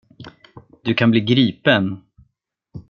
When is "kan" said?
0.95-1.11